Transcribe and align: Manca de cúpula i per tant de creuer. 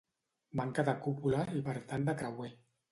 Manca 0.61 0.85
de 0.89 0.95
cúpula 1.03 1.45
i 1.61 1.65
per 1.69 1.79
tant 1.93 2.11
de 2.11 2.19
creuer. 2.25 2.55